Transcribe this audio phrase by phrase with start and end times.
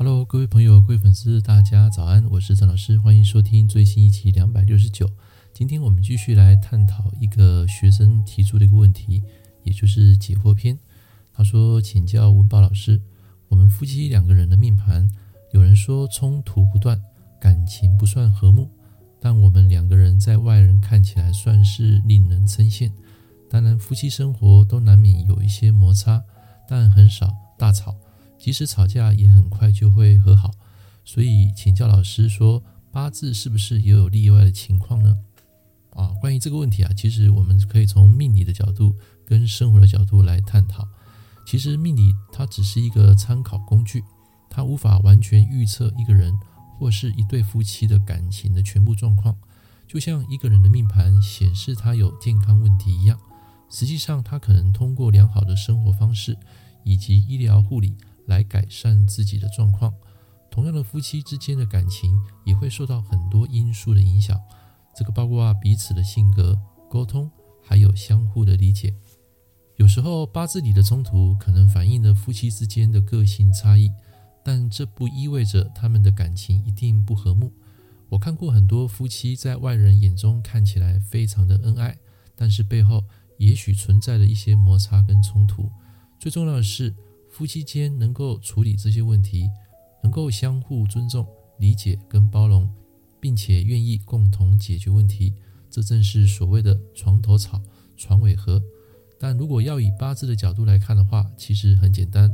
[0.00, 5.10] Hello，各位朋友、各位粉丝，大家早安，我是郑老师，欢迎收听最新一期两百六十九。
[5.52, 9.24] 今天我们继续来探讨一个学生提出的一个问题，
[9.64, 10.78] 也就是解惑篇。
[11.32, 13.02] 他说：“请教文宝老师，
[13.48, 15.10] 我们夫妻两个人的命盘，
[15.50, 17.02] 有人说冲突不断，
[17.40, 18.70] 感情不算和睦，
[19.20, 22.88] 但我们两个人在外人看起来算是令人称羡。
[23.50, 26.22] 当然，夫妻生活都难免有一些摩擦，
[26.68, 27.28] 但很少
[27.58, 27.96] 大吵。”
[28.38, 30.52] 即使吵架也很快就会和好，
[31.04, 35.18] 所以请教老师说，八字是不是也有例外的情况呢？
[35.90, 38.94] 啊，关于这个问题啊，其实我们可以从命理的角度
[39.26, 40.86] 跟生活的角度来探讨。
[41.44, 44.04] 其实命理它只是一个参考工具，
[44.48, 46.32] 它无法完全预测一个人
[46.78, 49.36] 或是一对夫妻的感情的全部状况。
[49.86, 53.18] 就像一个人的命盘显示他有健康问题一样，
[53.68, 56.36] 实际上他可能通过良好的生活方式
[56.84, 57.94] 以及医疗护理。
[58.28, 59.92] 来改善自己的状况。
[60.50, 64.40] 同样的，夫妻之间的感情也会受到很多因素的影响。
[64.96, 66.56] 这个包括彼此的性格、
[66.88, 67.30] 沟通，
[67.62, 68.94] 还有相互的理解。
[69.76, 73.90] 有时候八字里的冲突可能反映了夫妻之间的个性差异，
[74.42, 77.52] 但这不意味着他们的感情一定不和睦。
[78.08, 81.96] 我看过很多夫妻在外人眼中看起来非常的恩爱，
[82.34, 83.04] 但是背后
[83.38, 85.70] 也许存在着一些摩擦跟冲突。
[86.18, 86.92] 最重要的是，
[87.38, 89.48] 夫妻间能够处理这些问题，
[90.02, 91.24] 能够相互尊重、
[91.60, 92.68] 理解跟包容，
[93.20, 95.32] 并且愿意共同解决问题，
[95.70, 97.62] 这正是所谓的床头吵，
[97.96, 98.60] 床尾和。
[99.20, 102.28] 但如果要以八字的角度来看的话，其实很简单。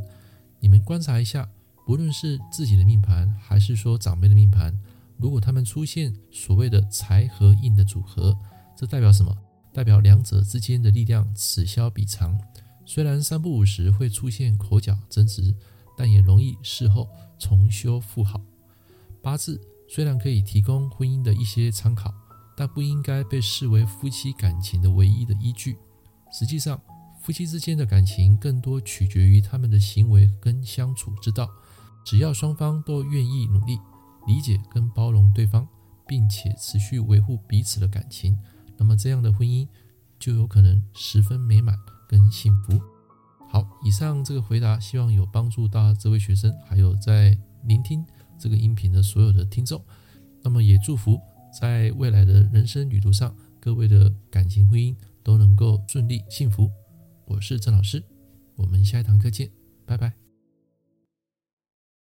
[0.58, 1.46] 你们观察一下，
[1.84, 4.74] 不论是自己的命盘，还是说长辈的命盘，
[5.18, 8.34] 如果他们出现所谓的财和印的组合，
[8.74, 9.36] 这代表什么？
[9.70, 12.40] 代表两者之间的力量此消彼长。
[12.86, 15.54] 虽然三不五时会出现口角争执，
[15.96, 18.40] 但也容易事后重修复好。
[19.22, 22.12] 八字虽然可以提供婚姻的一些参考，
[22.56, 25.76] 但不应该被视为夫妻感情的唯一的依据。
[26.30, 26.80] 实际上，
[27.20, 31.48] 夫妻之间的感情更多取决于他们的行为跟相处之道。
[32.04, 33.78] 只要双方都愿意努力、
[34.26, 35.66] 理解跟包容对方，
[36.06, 38.38] 并且持续维护彼此的感情，
[38.76, 39.66] 那么这样的婚姻
[40.18, 41.78] 就有可能十分美满。
[42.14, 42.80] 跟幸福。
[43.48, 48.04] 好，以上这个回答希望有帮助到这位学生，还有在聆听
[48.38, 49.82] 这个音频的所有的听众。
[50.42, 51.20] 那么也祝福
[51.60, 56.70] 在未来的人生旅途上，各位的感情婚姻都能够顺利幸福。
[57.26, 58.04] 我是郑老师，
[58.54, 59.50] 我们下一堂课见，
[59.84, 60.23] 拜拜。